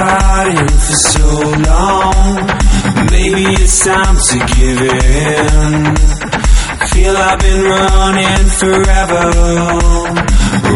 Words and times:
fighting 0.00 0.68
for 0.86 0.98
so 1.12 1.28
long. 1.68 2.36
Maybe 3.12 3.44
it's 3.60 3.84
time 3.84 4.16
to 4.28 4.36
give 4.56 4.80
in. 4.80 5.96
Feel 6.90 7.16
I've 7.16 7.38
been 7.38 7.62
running 7.74 8.46
forever. 8.60 9.24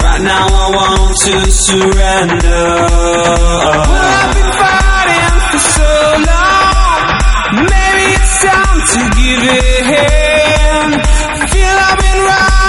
Right 0.03 0.23
now 0.33 0.47
I 0.65 0.67
want 0.79 1.17
to 1.25 1.35
surrender. 1.67 2.67
I've 4.21 4.33
been 4.37 4.53
fighting 4.63 5.39
for 5.51 5.63
so 5.79 5.91
long. 6.31 7.01
Maybe 7.73 8.07
it's 8.19 8.37
time 8.45 8.81
to 8.93 9.01
give 9.21 9.43
in. 9.57 10.87
Feel 11.53 11.77
I've 11.89 11.99
been 12.05 12.21
running 12.29 12.64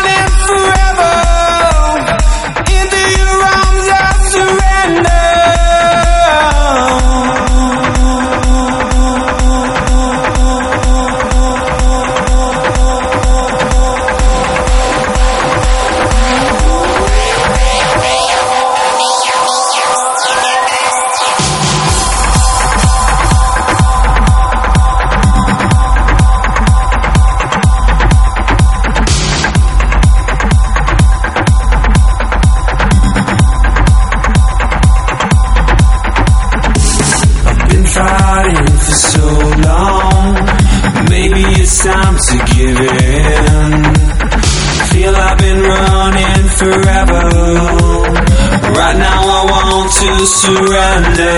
time 41.85 42.17
to 42.17 42.35
give 42.55 42.79
in. 42.81 43.71
Feel 44.89 45.15
I've 45.15 45.37
been 45.37 45.61
running 45.61 46.47
forever. 46.57 47.23
Right 48.73 48.97
now 48.97 49.21
I 49.21 49.41
want 49.53 49.91
to 50.01 50.09
surrender. 50.25 51.37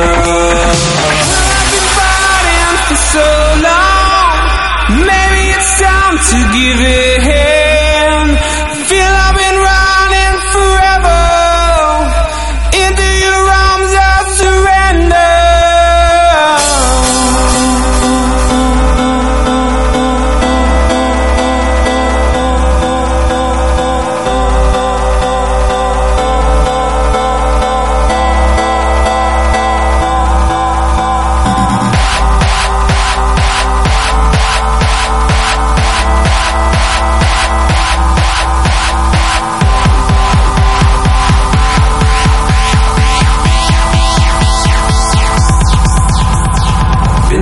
I've 1.51 1.71
been 1.73 1.87
fighting 1.99 2.75
for 2.87 2.99
so 3.11 3.27
long. 3.67 5.03
Maybe 5.11 5.41
it's 5.51 5.71
time 5.83 6.15
to 6.31 6.37
give 6.55 6.79
in. 6.79 7.16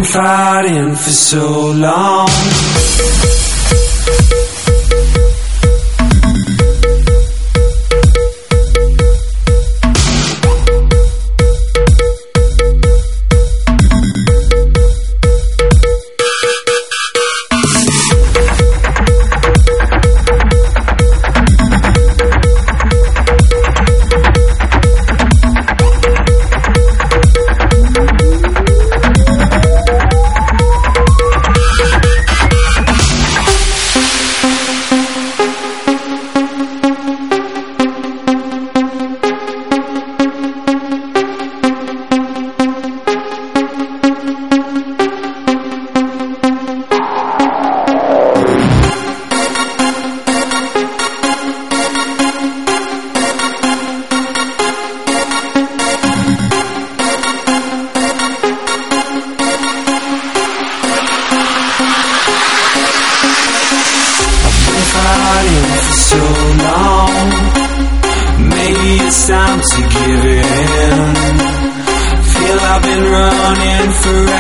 Fighting 0.06 0.96
for 0.96 1.10
so 1.10 1.72
long. 1.72 3.45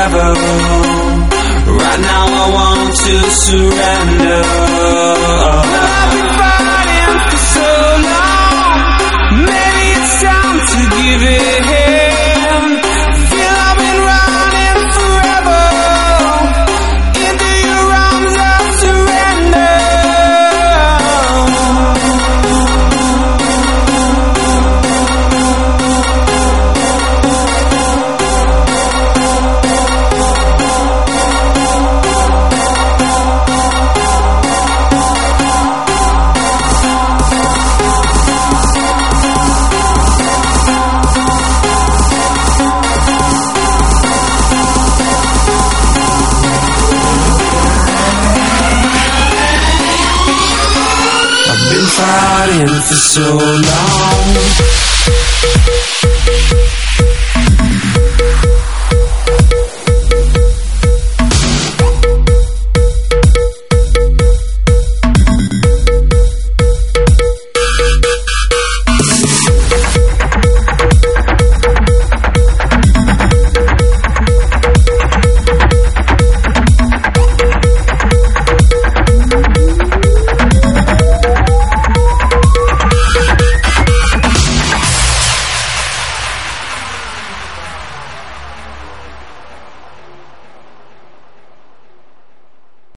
Forever. 0.09 0.33
Right 1.77 1.99
now 1.99 2.25
I 2.27 2.51
want 2.53 2.95
to 2.95 3.31
surrender. 3.31 4.64
so 52.95 53.21
long. 53.21 54.74